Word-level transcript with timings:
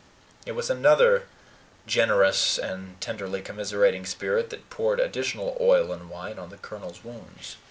It 0.47 0.53
was 0.53 0.71
another 0.71 1.27
generous 1.85 2.57
and 2.57 2.99
tenderly 2.99 3.39
commiserating 3.43 4.07
spirit 4.07 4.49
that 4.49 4.67
poured 4.71 4.99
additional 4.99 5.55
oil 5.61 5.91
and 5.91 6.09
wine 6.09 6.39
on 6.39 6.49
the 6.49 6.57
colonel's 6.57 7.03
wounds. 7.03 7.57